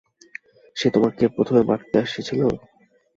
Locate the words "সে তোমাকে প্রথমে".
0.77-1.61